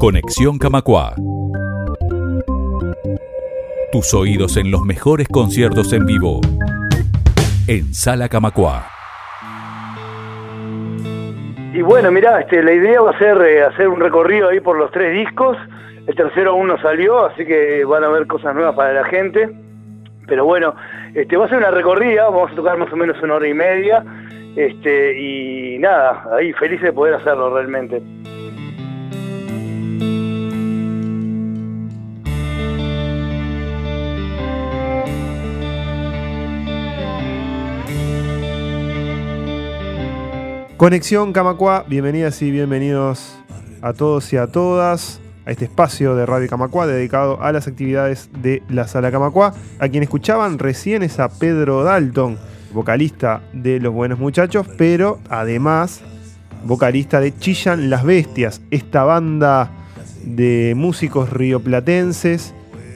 [0.00, 1.14] Conexión Camacua.
[3.92, 6.40] Tus oídos en los mejores conciertos en vivo.
[7.68, 8.86] En Sala Camacua.
[11.74, 14.78] Y bueno, mirá, este, la idea va a ser eh, hacer un recorrido ahí por
[14.78, 15.58] los tres discos.
[16.06, 19.50] El tercero aún no salió, así que van a ver cosas nuevas para la gente.
[20.26, 20.76] Pero bueno,
[21.14, 23.52] este, va a ser una recorrida, vamos a tocar más o menos una hora y
[23.52, 24.02] media.
[24.56, 28.00] Este, y nada, ahí feliz de poder hacerlo realmente.
[40.80, 43.36] Conexión Camacua, bienvenidas y bienvenidos
[43.82, 48.30] a todos y a todas a este espacio de Radio Camacua dedicado a las actividades
[48.40, 49.52] de la Sala Camacua.
[49.78, 52.38] A quien escuchaban recién es a Pedro Dalton,
[52.72, 56.00] vocalista de Los Buenos Muchachos, pero además
[56.64, 59.70] vocalista de Chillan las Bestias, esta banda
[60.24, 62.54] de músicos rioplatenses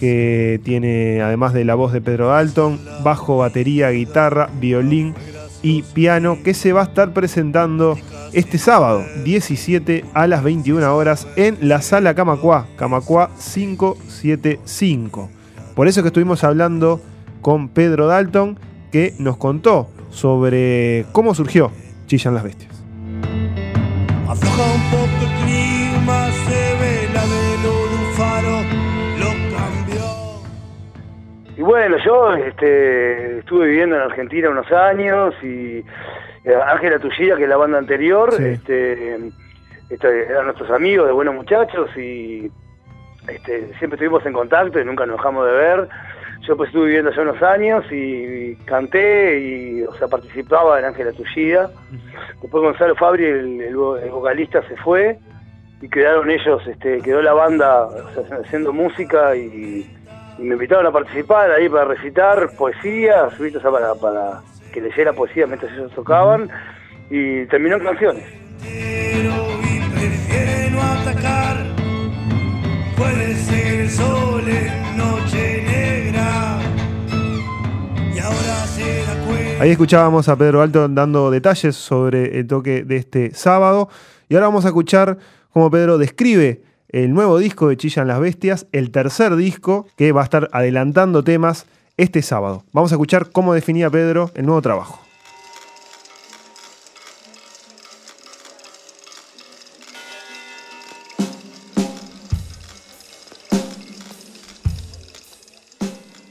[0.00, 5.14] que tiene, además de la voz de Pedro Dalton, bajo, batería, guitarra, violín
[5.62, 7.98] y piano, que se va a estar presentando
[8.32, 15.30] este sábado, 17 a las 21 horas, en la sala Camacua, Camacua 575.
[15.74, 17.00] Por eso que estuvimos hablando
[17.42, 18.58] con Pedro Dalton,
[18.90, 21.70] que nos contó sobre cómo surgió
[22.06, 22.72] Chillan las Bestias.
[31.66, 35.78] Bueno, yo este, estuve viviendo en Argentina unos años y
[36.44, 38.44] eh, Ángela Tullida, que es la banda anterior, Sí.
[38.44, 39.16] este,
[39.90, 42.50] este, eran nuestros amigos de buenos muchachos y
[43.28, 45.88] este, siempre estuvimos en contacto y nunca nos dejamos de ver.
[46.46, 51.10] Yo pues estuve viviendo allá unos años y canté y, o sea, participaba en Ángela
[51.12, 51.70] Tullida.
[52.40, 55.18] Después Gonzalo Fabri, el, el vo- el vocalista, se fue
[55.82, 59.90] y quedaron ellos, este, quedó la banda o sea, haciendo música y,
[60.38, 65.46] y me invitaron a participar ahí para recitar poesía, sea, para, para que leyera poesía
[65.46, 66.50] mientras ellos tocaban
[67.10, 68.24] y terminó en canciones.
[68.60, 71.56] Pero y prefiere no atacar.
[72.96, 76.58] Puede ser el sol en noche negra.
[78.14, 79.62] Y ahora se da cuenta.
[79.62, 83.88] Ahí escuchábamos a Pedro Dalton dando detalles sobre el toque de este sábado.
[84.28, 85.18] Y ahora vamos a escuchar
[85.50, 86.65] cómo Pedro describe
[87.04, 91.22] el nuevo disco de Chillan las Bestias, el tercer disco que va a estar adelantando
[91.22, 91.66] temas
[91.98, 92.64] este sábado.
[92.72, 95.02] Vamos a escuchar cómo definía Pedro el nuevo trabajo.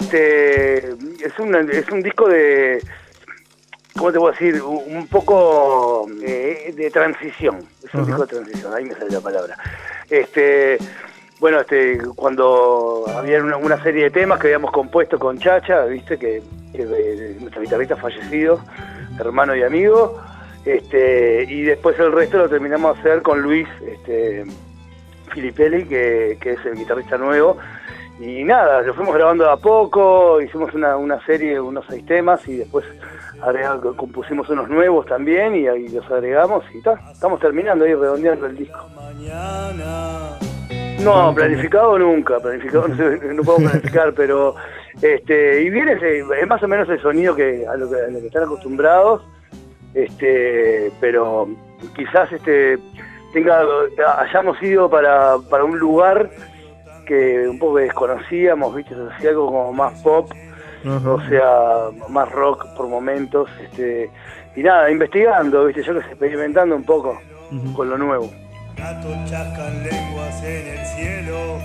[0.00, 2.82] Este, es, un, es un disco de,
[3.96, 4.60] ¿cómo te puedo decir?
[4.60, 7.60] Un, poco eh, de transición.
[7.86, 9.56] Es un disco de transición, ahí me sale la palabra.
[10.10, 10.78] Este,
[11.40, 16.42] bueno, este, cuando había una, serie de temas que habíamos compuesto con Chacha, viste, que,
[16.72, 18.60] que eh, nuestro guitarrista fallecido,
[19.20, 20.20] hermano y amigo,
[20.64, 24.44] este, y después el resto lo terminamos de hacer con Luis, este,
[25.32, 27.58] Filipelli, que, que es el guitarrista nuevo.
[28.20, 32.46] Y nada, lo fuimos grabando de a poco, hicimos una, una serie, unos seis temas
[32.48, 32.84] y después
[33.40, 38.46] agregamos- compusimos unos nuevos también y ahí los agregamos y ta, estamos terminando ahí redondeando
[38.46, 38.78] el disco.
[38.96, 40.36] Mañana.
[41.00, 44.56] No, planificado nunca, planificado no, sé, no puedo planificar, pero
[45.00, 48.08] este y viene ese- es más o menos el sonido que a lo que, a
[48.08, 49.22] lo que están acostumbrados,
[49.94, 51.48] este, pero
[51.94, 52.78] quizás este
[53.32, 53.62] tenga
[54.18, 56.28] hayamos ido para, para un lugar
[57.08, 60.30] que un poco desconocíamos, viste, hacía algo como más pop,
[60.84, 64.10] o sea, más rock por momentos, este,
[64.54, 67.18] y nada, investigando, viste, yo que sé, experimentando un poco
[67.74, 68.30] con lo nuevo.
[68.76, 71.58] Gatos chascan lenguas en el cielo.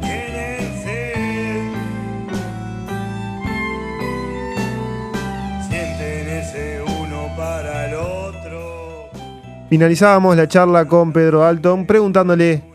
[0.00, 1.72] Tienen sed.
[5.68, 9.10] Sienten ese uno para el otro.
[9.68, 12.73] Finalizábamos la charla con Pedro Dalton preguntándole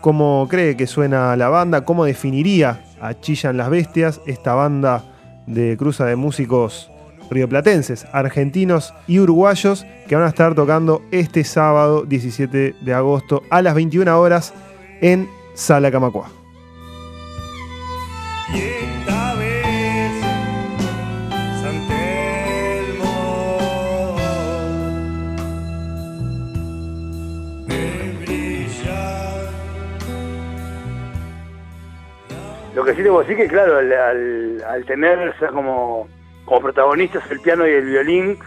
[0.00, 5.04] cómo cree que suena la banda, cómo definiría a Chillan las Bestias, esta banda
[5.46, 6.90] de cruza de músicos
[7.30, 13.62] rioplatenses, argentinos y uruguayos que van a estar tocando este sábado 17 de agosto a
[13.62, 14.52] las 21 horas
[15.00, 16.39] en Sala Camacua.
[32.80, 36.08] Lo que sí puedo decir que, claro, al, al, al tener o sea, como,
[36.46, 38.38] como protagonistas el piano y el violín,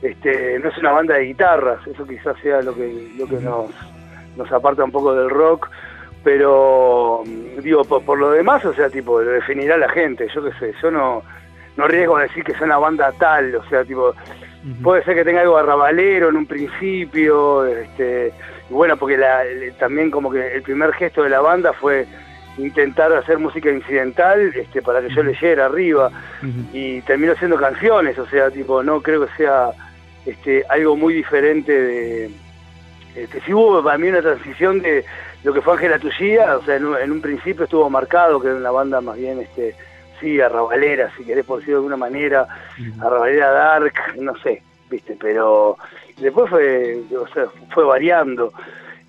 [0.00, 3.68] este, no es una banda de guitarras, eso quizás sea lo que, lo que nos,
[4.36, 5.68] nos aparta un poco del rock,
[6.22, 7.24] pero
[7.60, 10.72] digo, por, por lo demás, o sea, tipo, lo definirá la gente, yo qué sé,
[10.80, 11.24] yo no,
[11.76, 14.14] no riesgo a decir que es una banda tal, o sea, tipo,
[14.84, 18.32] puede ser que tenga algo arrabalero en un principio, este,
[18.70, 19.40] y bueno, porque la,
[19.80, 22.06] también como que el primer gesto de la banda fue
[22.64, 26.10] intentar hacer música incidental este, para que yo leyera arriba.
[26.72, 29.70] Y terminó siendo canciones, o sea, tipo, no creo que sea
[30.26, 32.30] este, algo muy diferente de...
[33.14, 35.04] Este, sí hubo para mí una transición de
[35.42, 38.48] lo que fue Ángela Tullía, o sea, en un, en un principio estuvo marcado que
[38.48, 39.74] era una banda más bien, este,
[40.20, 42.46] sí, arrabalera, si querés por decirlo de alguna manera,
[43.00, 45.76] arrabalera dark, no sé, viste, pero
[46.18, 48.52] después fue, o sea, fue variando.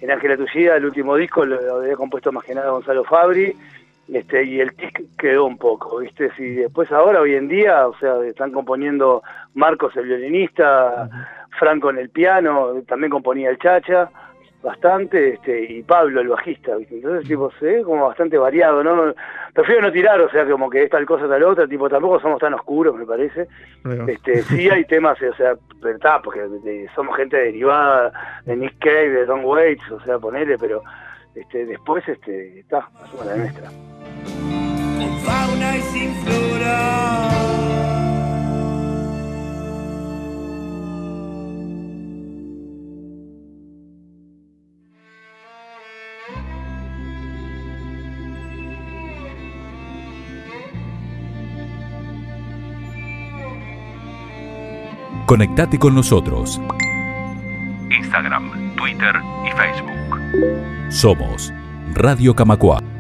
[0.02, 3.56] En Ángela Tullida, el último disco lo, había compuesto más que nada Gonzalo Fabri,
[4.12, 6.32] este, y el tic quedó un poco, ¿viste?
[6.36, 9.22] Si después ahora, hoy en día, o sea, están componiendo
[9.54, 11.08] Marcos el violinista,
[11.58, 14.10] Franco en el piano, también componía el Chacha,
[14.62, 16.96] bastante, este, y Pablo el bajista, ¿viste?
[16.96, 19.14] Entonces, tipo, se ve como bastante variado, ¿no?
[19.54, 22.40] Prefiero no tirar, o sea, como que es tal cosa, tal otra, tipo, tampoco somos
[22.40, 23.48] tan oscuros, me parece.
[24.08, 26.42] Este, sí hay temas, o sea, pero está, porque
[26.96, 28.12] somos gente derivada
[28.46, 30.84] de Nick Cave, de Don Waits, o sea, ponele, pero
[31.36, 33.68] este, después, este, está, hacemos la nuestra.
[33.68, 38.01] con fauna y sin flora.
[55.32, 56.60] Conectate con nosotros.
[57.90, 59.16] Instagram, Twitter
[59.48, 60.92] y Facebook.
[60.92, 61.54] Somos
[61.94, 62.91] Radio Camacua.